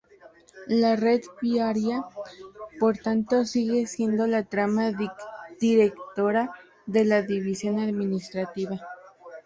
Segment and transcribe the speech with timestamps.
[0.65, 2.03] La red viaria,
[2.79, 4.89] por tanto, sigue siendo la trama
[5.59, 6.51] directora
[6.87, 8.81] de la división administrativa.